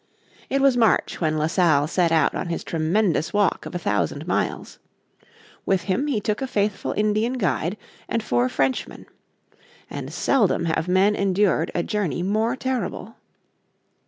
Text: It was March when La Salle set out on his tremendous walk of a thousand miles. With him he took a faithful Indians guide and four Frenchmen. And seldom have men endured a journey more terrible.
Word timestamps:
It 0.49 0.61
was 0.63 0.75
March 0.75 1.21
when 1.21 1.37
La 1.37 1.45
Salle 1.45 1.85
set 1.85 2.11
out 2.11 2.33
on 2.33 2.47
his 2.49 2.63
tremendous 2.63 3.33
walk 3.33 3.67
of 3.67 3.75
a 3.75 3.77
thousand 3.77 4.25
miles. 4.25 4.79
With 5.63 5.83
him 5.83 6.07
he 6.07 6.19
took 6.19 6.41
a 6.41 6.47
faithful 6.47 6.93
Indians 6.97 7.37
guide 7.37 7.77
and 8.09 8.23
four 8.23 8.49
Frenchmen. 8.49 9.05
And 9.91 10.11
seldom 10.11 10.65
have 10.65 10.87
men 10.87 11.15
endured 11.15 11.69
a 11.75 11.83
journey 11.83 12.23
more 12.23 12.55
terrible. 12.55 13.13